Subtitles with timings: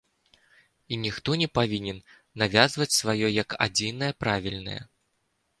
[0.95, 1.99] І ніхто не павінен
[2.43, 4.81] навязваць сваё як адзінае правільнае.